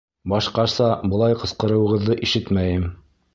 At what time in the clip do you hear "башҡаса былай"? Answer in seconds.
0.31-1.37